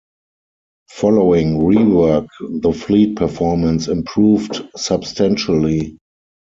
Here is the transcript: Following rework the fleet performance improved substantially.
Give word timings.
Following 0.89 1.59
rework 1.59 2.27
the 2.39 2.73
fleet 2.73 3.15
performance 3.17 3.87
improved 3.87 4.63
substantially. 4.75 5.99